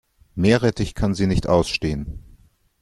Meerrettich 0.33 0.95
kann 0.95 1.13
sie 1.13 1.27
nicht 1.27 1.45
ausstehen. 1.45 2.23